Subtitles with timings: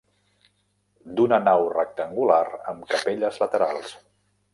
[1.19, 2.39] D'una nau rectangular
[2.73, 3.93] amb capelles laterals.